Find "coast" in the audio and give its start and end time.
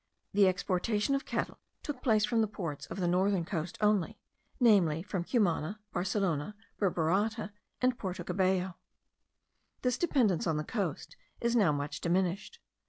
3.45-3.77, 10.63-11.15